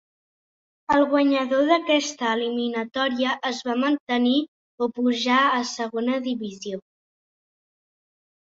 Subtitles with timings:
[0.93, 4.33] El guanyador d'aquesta eliminatòria es va mantenir
[4.87, 6.81] o pujar a segona divisió.